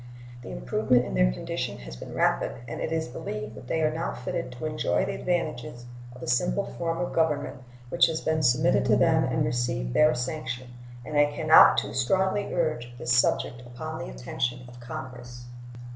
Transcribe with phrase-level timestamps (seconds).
[0.41, 3.93] The improvement in their condition has been rapid, and it is believed that they are
[3.93, 5.85] now fitted to enjoy the advantages
[6.15, 10.15] of a simple form of government, which has been submitted to them and received their
[10.15, 10.69] sanction;
[11.05, 15.45] and I can not too strongly urge this subject upon the attention of Congress.